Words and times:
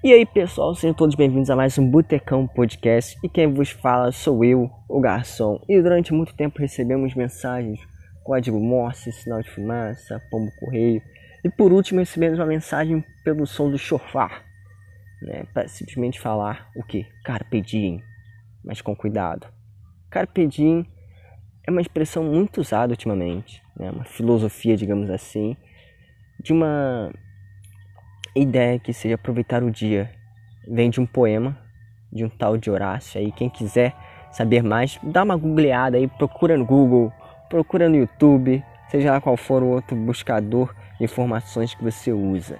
E 0.00 0.12
aí 0.12 0.24
pessoal, 0.24 0.76
sejam 0.76 0.94
todos 0.94 1.16
bem-vindos 1.16 1.50
a 1.50 1.56
mais 1.56 1.76
um 1.76 1.90
Botecão 1.90 2.46
Podcast 2.46 3.18
e 3.20 3.28
quem 3.28 3.52
vos 3.52 3.70
fala 3.70 4.12
sou 4.12 4.44
eu, 4.44 4.70
o 4.88 5.00
garçom. 5.00 5.60
E 5.68 5.82
durante 5.82 6.14
muito 6.14 6.36
tempo 6.36 6.60
recebemos 6.60 7.16
mensagens, 7.16 7.80
código 8.22 8.60
Morse, 8.60 9.10
sinal 9.10 9.42
de 9.42 9.50
fumaça, 9.50 10.22
pombo 10.30 10.52
correio 10.60 11.02
e 11.44 11.50
por 11.50 11.72
último 11.72 11.98
recebemos 11.98 12.38
uma 12.38 12.46
mensagem 12.46 13.04
pelo 13.24 13.44
som 13.44 13.68
do 13.68 13.76
chofar, 13.76 14.44
né, 15.20 15.42
para 15.52 15.66
simplesmente 15.66 16.20
falar 16.20 16.70
o 16.76 16.84
que? 16.84 17.04
Carpe 17.24 17.60
diem, 17.60 18.00
mas 18.64 18.80
com 18.80 18.94
cuidado. 18.94 19.48
Carpe 20.08 20.46
diem 20.46 20.86
é 21.66 21.72
uma 21.72 21.80
expressão 21.80 22.22
muito 22.22 22.60
usada 22.60 22.92
ultimamente, 22.92 23.60
né, 23.76 23.90
uma 23.90 24.04
filosofia, 24.04 24.76
digamos 24.76 25.10
assim, 25.10 25.56
de 26.40 26.52
uma 26.52 27.10
ideia 28.34 28.78
que 28.78 28.92
seja 28.92 29.14
aproveitar 29.14 29.62
o 29.62 29.70
dia. 29.70 30.10
Vem 30.66 30.90
de 30.90 31.00
um 31.00 31.06
poema 31.06 31.56
de 32.12 32.24
um 32.24 32.28
tal 32.28 32.56
de 32.56 32.70
Horácio 32.70 33.20
aí. 33.20 33.30
Quem 33.32 33.48
quiser 33.48 33.94
saber 34.30 34.62
mais, 34.62 34.98
dá 35.02 35.22
uma 35.22 35.36
googleada 35.36 35.96
aí, 35.96 36.06
procura 36.06 36.56
no 36.56 36.64
Google, 36.64 37.12
procura 37.48 37.88
no 37.88 37.96
YouTube, 37.96 38.62
seja 38.88 39.12
lá 39.12 39.20
qual 39.20 39.36
for 39.36 39.62
o 39.62 39.68
outro 39.68 39.96
buscador 39.96 40.74
de 40.98 41.04
informações 41.04 41.74
que 41.74 41.82
você 41.82 42.12
usa. 42.12 42.58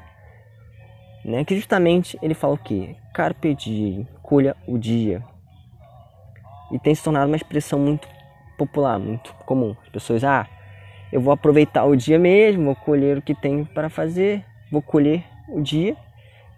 Né? 1.25 1.45
Que 1.45 1.57
justamente 1.57 2.19
ele 2.23 2.35
fala 2.35 2.55
o 2.55 2.59
quê? 2.59 2.97
Carpe 3.13 3.55
diem, 3.55 4.07
colha 4.23 4.57
o 4.67 4.79
dia. 4.79 5.23
E 6.71 6.79
tem 6.79 6.95
se 6.95 7.03
tornado 7.03 7.27
uma 7.27 7.37
expressão 7.37 7.79
muito 7.79 8.07
popular, 8.57 8.99
muito 8.99 9.33
comum. 9.47 9.75
As 9.83 9.89
pessoas, 9.89 10.25
ah, 10.25 10.47
eu 11.11 11.21
vou 11.21 11.33
aproveitar 11.33 11.85
o 11.85 11.97
dia 11.97 12.19
mesmo, 12.19 12.67
vou 12.67 12.77
colher 12.77 13.19
o 13.19 13.23
que 13.23 13.35
tenho 13.35 13.65
para 13.67 13.89
fazer, 13.89 14.45
vou 14.71 14.83
colher 14.83 15.25
o 15.49 15.61
dia 15.61 15.97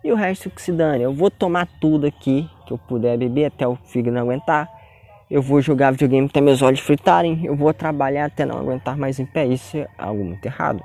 e 0.02 0.10
o 0.10 0.16
resto 0.16 0.50
que 0.50 0.60
se 0.60 0.72
dane. 0.72 1.04
Eu 1.04 1.12
vou 1.12 1.30
tomar 1.30 1.68
tudo 1.80 2.06
aqui 2.06 2.48
que 2.66 2.72
eu 2.72 2.78
puder 2.78 3.16
beber 3.16 3.46
até 3.46 3.66
o 3.66 3.76
fígado 3.76 4.14
não 4.14 4.22
aguentar. 4.22 4.68
Eu 5.30 5.40
vou 5.40 5.60
jogar 5.60 5.92
videogame 5.92 6.26
até 6.26 6.40
meus 6.40 6.60
olhos 6.62 6.80
fritarem. 6.80 7.44
Eu 7.44 7.54
vou 7.54 7.72
trabalhar 7.72 8.26
até 8.26 8.44
não 8.44 8.58
aguentar 8.58 8.96
mais 8.96 9.18
em 9.20 9.26
pé. 9.26 9.46
Isso 9.46 9.76
é 9.76 9.86
algo 9.96 10.24
muito 10.24 10.44
errado. 10.44 10.82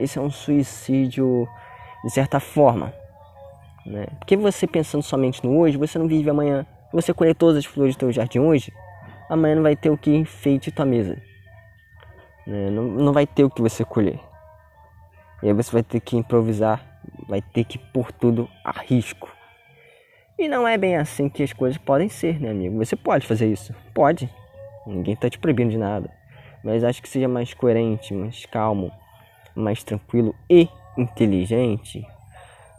Esse 0.00 0.18
é 0.18 0.20
um 0.20 0.30
suicídio 0.30 1.46
de 2.04 2.10
certa 2.10 2.40
forma. 2.40 2.92
Né? 3.84 4.06
Porque 4.18 4.36
você 4.36 4.66
pensando 4.66 5.02
somente 5.02 5.44
no 5.44 5.56
hoje, 5.58 5.76
você 5.76 5.98
não 5.98 6.08
vive 6.08 6.28
amanhã. 6.28 6.66
Se 6.90 6.96
você 6.96 7.14
colher 7.14 7.34
todas 7.34 7.58
as 7.58 7.64
flores 7.64 7.94
do 7.94 8.00
teu 8.00 8.12
jardim 8.12 8.40
hoje, 8.40 8.72
amanhã 9.28 9.56
não 9.56 9.62
vai 9.62 9.76
ter 9.76 9.90
o 9.90 9.96
que 9.96 10.14
enfeite 10.14 10.72
tua 10.72 10.84
mesa. 10.84 11.16
Né? 12.46 12.70
Não, 12.70 12.82
não 12.82 13.12
vai 13.12 13.26
ter 13.26 13.44
o 13.44 13.50
que 13.50 13.62
você 13.62 13.84
colher. 13.84 14.18
E 15.42 15.48
aí 15.48 15.52
você 15.52 15.70
vai 15.70 15.82
ter 15.82 16.00
que 16.00 16.16
improvisar 16.16 16.95
vai 17.28 17.42
ter 17.42 17.64
que 17.64 17.78
pôr 17.78 18.12
tudo 18.12 18.48
a 18.64 18.72
risco. 18.72 19.34
E 20.38 20.48
não 20.48 20.68
é 20.68 20.76
bem 20.76 20.96
assim 20.96 21.28
que 21.28 21.42
as 21.42 21.52
coisas 21.52 21.78
podem 21.78 22.08
ser, 22.08 22.40
né, 22.40 22.50
amigo? 22.50 22.76
Você 22.76 22.94
pode 22.94 23.26
fazer 23.26 23.50
isso? 23.50 23.74
Pode. 23.94 24.28
Ninguém 24.86 25.14
está 25.14 25.30
te 25.30 25.38
proibindo 25.38 25.70
de 25.70 25.78
nada. 25.78 26.10
Mas 26.62 26.84
acho 26.84 27.02
que 27.02 27.08
seja 27.08 27.28
mais 27.28 27.54
coerente, 27.54 28.12
mais 28.12 28.44
calmo, 28.46 28.92
mais 29.54 29.82
tranquilo 29.82 30.34
e 30.48 30.68
inteligente 30.96 32.06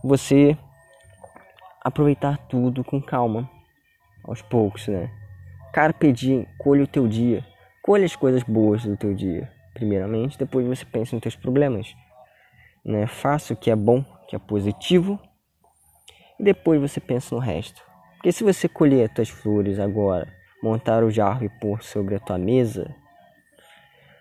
você 0.04 0.58
aproveitar 1.84 2.38
tudo 2.38 2.84
com 2.84 3.02
calma, 3.02 3.50
aos 4.24 4.42
poucos, 4.42 4.88
né? 4.88 5.10
Carpe 5.74 6.12
diem, 6.12 6.46
colhe 6.58 6.84
o 6.84 6.88
teu 6.88 7.08
dia. 7.08 7.46
Colhe 7.82 8.04
as 8.04 8.16
coisas 8.16 8.44
boas 8.44 8.84
do 8.84 8.98
teu 8.98 9.14
dia, 9.14 9.50
primeiramente, 9.74 10.38
depois 10.38 10.68
você 10.68 10.84
pensa 10.84 11.16
nos 11.16 11.22
teus 11.22 11.36
problemas. 11.36 11.96
Né? 12.84 13.08
Faça 13.08 13.54
o 13.54 13.56
que 13.56 13.72
é 13.72 13.76
bom 13.76 14.04
que 14.28 14.36
é 14.36 14.40
positivo, 14.40 15.20
e 16.40 16.44
depois 16.44 16.80
você 16.80 17.00
pensa 17.00 17.34
no 17.34 17.42
resto. 17.42 17.82
Porque 18.16 18.32
se 18.32 18.44
você 18.44 18.68
colher 18.68 19.08
as 19.08 19.14
tuas 19.14 19.30
flores 19.30 19.80
agora, 19.80 20.28
montar 20.62 21.04
o 21.04 21.12
jarro 21.12 21.46
e 21.46 21.50
pôr 21.50 21.82
sobre 21.84 22.16
a 22.16 22.20
tua 22.20 22.38
mesa, 22.38 22.96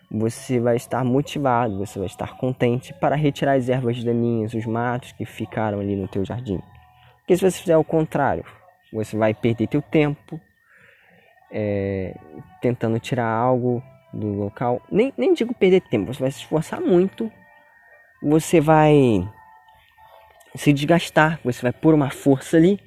você 0.09 0.59
vai 0.59 0.75
estar 0.75 1.03
motivado, 1.03 1.77
você 1.77 1.99
vai 1.99 2.07
estar 2.07 2.37
contente 2.37 2.93
para 2.93 3.15
retirar 3.15 3.53
as 3.53 3.69
ervas 3.69 4.03
daninhas, 4.03 4.53
os 4.53 4.65
matos 4.65 5.11
que 5.11 5.25
ficaram 5.25 5.79
ali 5.79 5.95
no 5.95 6.07
teu 6.07 6.23
jardim. 6.23 6.61
Porque 7.19 7.35
se 7.35 7.41
você 7.41 7.59
fizer 7.59 7.77
o 7.77 7.83
contrário, 7.83 8.45
você 8.93 9.17
vai 9.17 9.33
perder 9.33 9.67
teu 9.67 9.81
tempo 9.81 10.39
é, 11.51 12.15
tentando 12.61 12.99
tirar 12.99 13.27
algo 13.27 13.83
do 14.13 14.27
local. 14.27 14.81
Nem, 14.89 15.13
nem 15.17 15.33
digo 15.33 15.53
perder 15.53 15.81
tempo, 15.81 16.13
você 16.13 16.21
vai 16.21 16.31
se 16.31 16.39
esforçar 16.39 16.79
muito. 16.79 17.31
Você 18.23 18.61
vai 18.61 19.27
se 20.57 20.73
desgastar, 20.73 21.39
você 21.43 21.61
vai 21.61 21.71
pôr 21.71 21.93
uma 21.93 22.09
força 22.09 22.57
ali 22.57 22.79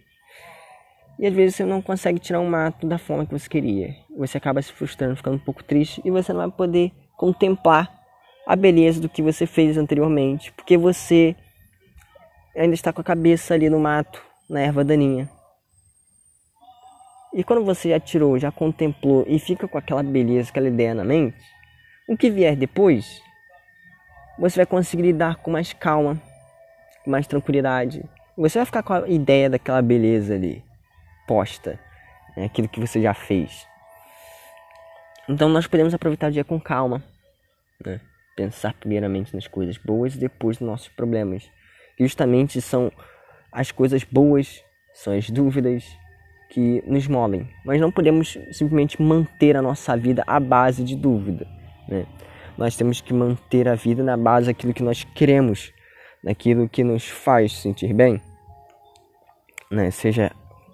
e 1.18 1.26
às 1.26 1.34
vezes 1.34 1.56
você 1.56 1.64
não 1.64 1.82
consegue 1.82 2.18
tirar 2.18 2.40
um 2.40 2.48
mato 2.48 2.86
da 2.86 2.96
forma 2.96 3.26
que 3.26 3.32
você 3.32 3.48
queria. 3.48 3.94
Você 4.16 4.38
acaba 4.38 4.62
se 4.62 4.72
frustrando, 4.72 5.16
ficando 5.16 5.36
um 5.36 5.44
pouco 5.44 5.62
triste 5.62 6.00
e 6.04 6.10
você 6.10 6.32
não 6.32 6.40
vai 6.40 6.50
poder 6.50 6.92
contemplar 7.16 7.94
a 8.46 8.56
beleza 8.56 9.00
do 9.00 9.08
que 9.08 9.22
você 9.22 9.46
fez 9.46 9.76
anteriormente, 9.76 10.50
porque 10.52 10.78
você 10.78 11.36
ainda 12.56 12.74
está 12.74 12.92
com 12.92 13.02
a 13.02 13.04
cabeça 13.04 13.52
ali 13.52 13.68
no 13.68 13.78
mato, 13.78 14.22
na 14.48 14.60
erva 14.60 14.82
daninha. 14.82 15.30
E 17.34 17.44
quando 17.44 17.64
você 17.64 17.90
já 17.90 18.00
tirou, 18.00 18.38
já 18.38 18.50
contemplou 18.50 19.24
e 19.28 19.38
fica 19.38 19.68
com 19.68 19.78
aquela 19.78 20.02
beleza, 20.02 20.48
aquela 20.50 20.68
ideia 20.68 20.94
na 20.94 21.04
mente, 21.04 21.36
o 22.08 22.16
que 22.16 22.30
vier 22.30 22.56
depois, 22.56 23.22
você 24.38 24.56
vai 24.56 24.66
conseguir 24.66 25.02
lidar 25.02 25.36
com 25.36 25.50
mais 25.50 25.72
calma, 25.72 26.20
mais 27.06 27.26
tranquilidade. 27.26 28.04
Você 28.36 28.58
vai 28.58 28.66
ficar 28.66 28.82
com 28.82 28.92
a 28.92 29.08
ideia 29.08 29.50
daquela 29.50 29.82
beleza 29.82 30.34
ali 30.34 30.62
posta, 31.30 31.78
né? 32.36 32.46
aquilo 32.46 32.68
que 32.68 32.80
você 32.80 33.00
já 33.00 33.14
fez. 33.14 33.64
Então 35.28 35.48
nós 35.48 35.68
podemos 35.68 35.94
aproveitar 35.94 36.26
o 36.26 36.32
dia 36.32 36.42
com 36.42 36.58
calma, 36.60 37.04
né? 37.86 38.00
pensar 38.34 38.74
primeiramente 38.74 39.32
nas 39.32 39.46
coisas 39.46 39.78
boas 39.78 40.16
e 40.16 40.18
depois 40.18 40.58
nos 40.58 40.68
nossos 40.68 40.88
problemas. 40.88 41.48
Justamente 41.96 42.60
são 42.60 42.90
as 43.52 43.70
coisas 43.70 44.02
boas, 44.02 44.64
são 44.92 45.16
as 45.16 45.30
dúvidas 45.30 45.84
que 46.48 46.82
nos 46.84 47.06
movem. 47.06 47.48
Mas 47.64 47.80
não 47.80 47.92
podemos 47.92 48.36
simplesmente 48.50 49.00
manter 49.00 49.56
a 49.56 49.62
nossa 49.62 49.96
vida 49.96 50.24
à 50.26 50.40
base 50.40 50.82
de 50.82 50.96
dúvida. 50.96 51.46
Né? 51.88 52.06
Nós 52.58 52.76
temos 52.76 53.00
que 53.00 53.14
manter 53.14 53.68
a 53.68 53.76
vida 53.76 54.02
na 54.02 54.16
base 54.16 54.46
daquilo 54.46 54.74
que 54.74 54.82
nós 54.82 55.04
queremos 55.14 55.72
naquilo 56.22 56.68
que 56.68 56.84
nos 56.84 57.08
faz 57.08 57.52
sentir 57.52 57.92
bem, 57.92 58.20
né? 59.70 59.90
seja 59.90 60.32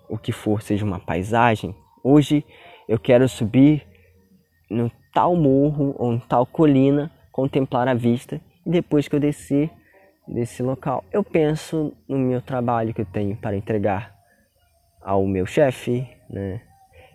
o 0.08 0.18
que 0.18 0.32
for, 0.32 0.62
seja 0.62 0.84
uma 0.84 0.98
paisagem. 0.98 1.74
Hoje 2.02 2.44
eu 2.88 2.98
quero 2.98 3.28
subir 3.28 3.86
no 4.70 4.90
tal 5.12 5.36
morro 5.36 5.94
ou 5.98 6.12
em 6.12 6.18
tal 6.18 6.46
colina, 6.46 7.10
contemplar 7.32 7.88
a 7.88 7.94
vista 7.94 8.40
e 8.64 8.70
depois 8.70 9.08
que 9.08 9.14
eu 9.14 9.20
descer 9.20 9.70
desse 10.26 10.62
local, 10.62 11.04
eu 11.12 11.22
penso 11.22 11.92
no 12.08 12.18
meu 12.18 12.42
trabalho 12.42 12.92
que 12.92 13.00
eu 13.00 13.06
tenho 13.06 13.36
para 13.36 13.56
entregar 13.56 14.14
ao 15.00 15.24
meu 15.24 15.46
chefe, 15.46 16.06
né? 16.28 16.60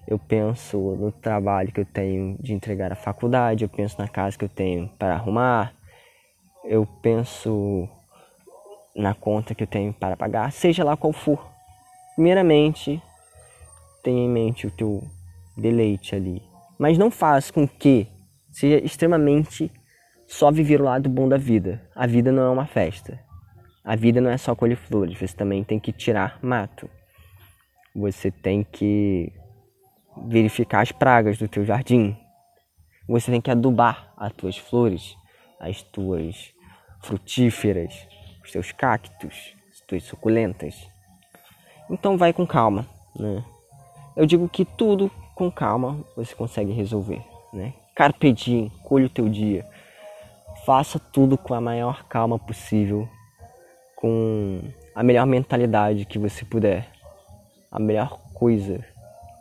Eu 0.08 0.18
penso 0.18 0.78
no 0.96 1.12
trabalho 1.12 1.72
que 1.72 1.82
eu 1.82 1.86
tenho 1.86 2.38
de 2.40 2.54
entregar 2.54 2.92
à 2.92 2.96
faculdade, 2.96 3.64
eu 3.64 3.70
penso 3.70 4.00
na 4.00 4.08
casa 4.08 4.38
que 4.38 4.46
eu 4.46 4.50
tenho 4.50 4.88
para 4.98 5.14
arrumar, 5.14 5.74
eu 6.64 6.88
penso 7.02 7.88
na 8.96 9.14
conta 9.14 9.56
que 9.56 9.64
eu 9.64 9.68
tenho 9.68 9.94
para 9.94 10.18
pagar, 10.18 10.52
seja 10.52 10.84
lá 10.84 10.98
qual 10.98 11.14
for. 11.14 11.50
Primeiramente, 12.16 13.02
tenha 14.04 14.26
em 14.26 14.30
mente 14.30 14.68
o 14.68 14.72
teu 14.72 15.04
deleite 15.58 16.16
ali. 16.16 16.42
Mas 16.78 16.98
não 16.98 17.12
faz 17.12 17.52
com 17.52 17.68
que 17.68 18.08
seja 18.52 18.84
extremamente 18.84 19.72
só 20.28 20.52
viver 20.52 20.82
o 20.82 20.86
lado 20.86 21.10
bom 21.10 21.28
da 21.28 21.38
vida. 21.38 21.82
A 21.96 22.08
vida 22.08 22.32
não 22.32 22.44
é 22.44 22.50
uma 22.50 22.66
festa. 22.66 23.20
A 23.84 23.96
vida 23.96 24.22
não 24.22 24.30
é 24.30 24.38
só 24.38 24.56
colher 24.56 24.78
flores, 24.78 25.18
você 25.18 25.36
também 25.36 25.64
tem 25.64 25.80
que 25.80 25.92
tirar 25.92 26.40
mato. 26.42 26.90
Você 27.96 28.30
tem 28.30 28.64
que 28.64 29.32
verificar 30.28 30.82
as 30.82 30.92
pragas 30.92 31.38
do 31.38 31.48
teu 31.48 31.66
jardim. 31.66 32.16
Você 33.08 33.32
tem 33.32 33.42
que 33.42 33.52
adubar 33.52 34.14
as 34.16 34.32
tuas 34.34 34.58
flores, 34.58 35.16
as 35.60 35.82
tuas 35.82 36.54
frutíferas, 37.02 38.08
os 38.44 38.52
teus 38.52 38.72
cactos, 38.72 39.56
as 39.72 39.80
tuas 39.82 40.04
suculentas. 40.04 40.88
Então 41.90 42.18
vai 42.18 42.34
com 42.34 42.46
calma, 42.46 42.86
né? 43.16 43.44
Eu 44.16 44.26
digo 44.26 44.48
que 44.50 44.66
tudo 44.66 45.10
com 45.36 45.52
calma 45.52 46.04
você 46.16 46.36
consegue 46.36 46.72
resolver, 46.72 47.22
né? 47.54 47.74
Carpe 47.96 48.32
diem, 48.32 48.70
colhe 48.84 49.06
o 49.06 49.10
teu 49.10 49.28
dia. 49.30 49.66
Faça 50.66 51.00
tudo 51.00 51.38
com 51.38 51.54
a 51.54 51.62
maior 51.62 52.04
calma 52.06 52.38
possível, 52.38 53.10
com 53.96 54.62
a 54.96 55.04
melhor 55.04 55.26
mentalidade 55.26 56.06
que 56.06 56.20
você 56.20 56.46
puder, 56.46 56.88
a 57.72 57.80
melhor 57.80 58.20
coisa, 58.34 58.84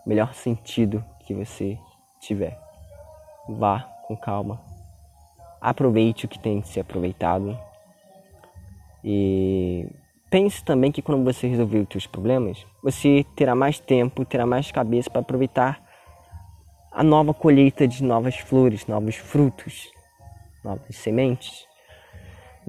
melhor 0.06 0.35
sentido 0.35 1.05
que 1.26 1.35
você 1.35 1.79
tiver. 2.20 2.58
Vá 3.49 3.81
com 4.06 4.17
calma. 4.17 4.61
Aproveite 5.61 6.25
o 6.25 6.29
que 6.29 6.38
tem 6.38 6.61
que 6.61 6.69
ser 6.69 6.81
aproveitado 6.81 7.58
e 9.05 9.87
pense 10.31 10.64
também 10.64 10.93
que 10.93 11.02
quando 11.02 11.25
você 11.25 11.47
resolver 11.47 11.79
os 11.79 11.88
seus 11.91 12.06
problemas, 12.06 12.64
você 12.82 13.25
terá 13.35 13.55
mais 13.55 13.79
tempo, 13.79 14.25
terá 14.25 14.47
mais 14.47 14.70
cabeça 14.70 15.11
para 15.11 15.20
aproveitar 15.20 15.82
a 16.93 17.02
nova 17.02 17.32
colheita 17.32 17.87
de 17.87 18.02
novas 18.02 18.37
flores, 18.37 18.87
novos 18.87 19.17
frutos, 19.17 19.91
novas 20.64 20.97
sementes. 20.97 21.67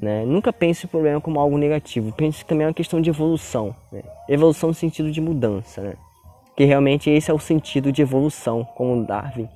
Né? 0.01 0.25
Nunca 0.25 0.53
pense 0.53 0.85
o 0.85 0.87
problema 0.87 1.19
como 1.19 1.39
algo 1.39 1.57
negativo, 1.57 2.13
pense 2.13 2.45
também 2.45 2.65
é 2.65 2.67
uma 2.67 2.73
questão 2.73 3.01
de 3.01 3.09
evolução. 3.09 3.75
Né? 3.91 4.01
Evolução 4.29 4.69
no 4.69 4.75
sentido 4.75 5.11
de 5.11 5.19
mudança, 5.19 5.81
né? 5.81 5.93
que 6.55 6.63
realmente 6.65 7.09
esse 7.09 7.29
é 7.29 7.33
o 7.33 7.39
sentido 7.39 7.91
de 7.91 8.01
evolução, 8.01 8.63
como 8.75 9.05
Darwin 9.05 9.49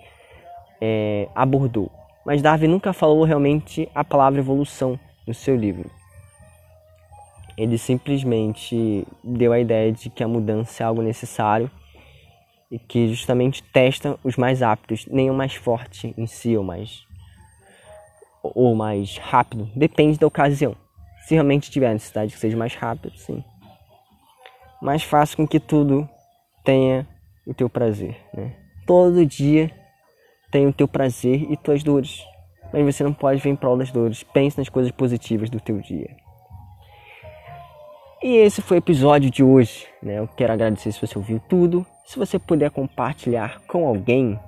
é, 0.81 1.28
abordou. 1.36 1.92
Mas 2.25 2.42
Darwin 2.42 2.68
nunca 2.68 2.92
falou 2.94 3.24
realmente 3.24 3.88
a 3.94 4.04
palavra 4.04 4.39
evolução 4.39 5.00
no 5.28 5.33
seu 5.33 5.56
livro. 5.56 5.89
Ele 7.57 7.78
simplesmente 7.78 9.07
deu 9.24 9.54
a 9.54 9.60
ideia 9.60 9.92
de 9.92 10.10
que 10.10 10.24
a 10.24 10.28
mudança 10.28 10.84
é 10.84 10.86
algo 10.86 11.02
necessário 11.02 11.72
e 12.69 12.78
que 12.78 13.07
justamente 13.07 13.63
testa 13.63 14.19
os 14.24 14.36
mais 14.36 14.62
aptos, 14.62 15.06
nem 15.06 15.30
o 15.30 15.34
mais 15.34 15.56
forte 15.56 16.13
em 16.18 16.28
si 16.28 16.57
ou 16.57 16.63
mais 16.63 17.06
ou 18.44 18.75
mais 18.75 19.18
rápido, 19.18 19.69
depende 19.75 20.19
da 20.19 20.28
ocasião. 20.28 20.75
Se 21.25 21.34
realmente 21.34 21.72
tiver 21.72 21.92
necessidade 21.94 22.31
que 22.31 22.40
seja 22.40 22.56
mais 22.56 22.75
rápido, 22.75 23.18
sim. 23.18 23.44
Mas 24.81 25.04
faça 25.04 25.36
com 25.36 25.48
que 25.48 25.60
tudo 25.60 26.07
tenha 26.63 27.07
o 27.48 27.54
teu 27.54 27.68
prazer, 27.68 28.18
né? 28.34 28.56
Todo 28.86 29.25
dia 29.25 29.72
tem 30.52 30.68
o 30.68 30.74
teu 30.74 30.88
prazer 30.88 31.52
e 31.52 31.57
tuas 31.57 31.84
dores. 31.84 32.24
Mas 32.72 32.86
você 32.86 33.04
não 33.04 33.13
pode 33.13 33.42
ver 33.42 33.50
em 33.50 33.56
prol 33.56 33.78
das 33.78 33.92
dores. 33.92 34.22
Pense 34.22 34.57
nas 34.57 34.69
coisas 34.69 34.92
positivas 34.92 35.50
do 35.50 35.60
teu 35.60 35.80
dia. 35.80 36.16
E 38.25 38.38
esse 38.38 38.60
foi 38.60 38.77
o 38.77 38.80
episódio 38.80 39.30
de 39.30 39.44
hoje. 39.44 39.86
Né? 40.01 40.18
Eu 40.18 40.27
quero 40.27 40.51
agradecer 40.51 40.92
se 40.92 41.00
você 41.00 41.16
ouviu 41.16 41.39
tudo. 41.48 41.86
Se 42.04 42.18
você 42.18 42.39
puder 42.39 42.72
compartilhar 42.72 43.62
com 43.68 43.88
alguém, 43.88 44.39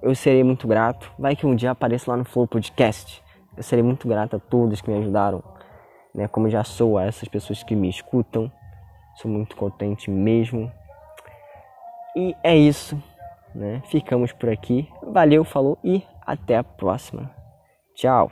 eu 0.00 0.14
serei 0.14 0.42
muito 0.42 0.66
grato. 0.66 1.12
Vai 1.18 1.36
que 1.36 1.46
um 1.46 1.54
dia 1.54 1.72
apareça 1.72 2.10
lá 2.10 2.16
no 2.16 2.24
Flow 2.24 2.48
Podcast. 2.48 3.22
Eu 3.54 3.62
serei 3.62 3.82
muito 3.82 4.08
grato 4.08 4.36
a 4.36 4.38
todos 4.38 4.80
que 4.80 4.90
me 4.90 4.96
ajudaram, 4.96 5.44
né? 6.14 6.26
Como 6.28 6.48
já 6.48 6.64
sou 6.64 6.96
a 6.96 7.04
essas 7.04 7.28
pessoas 7.28 7.62
que 7.62 7.76
me 7.76 7.90
escutam. 7.90 8.50
Sou 9.16 9.30
muito 9.30 9.54
contente 9.54 10.10
mesmo. 10.10 10.72
E 12.16 12.34
é 12.42 12.56
isso, 12.56 12.96
né? 13.54 13.82
Ficamos 13.90 14.32
por 14.32 14.48
aqui. 14.48 14.88
Valeu, 15.02 15.44
falou 15.44 15.76
e 15.84 16.02
até 16.22 16.56
a 16.56 16.64
próxima. 16.64 17.30
Tchau. 17.94 18.30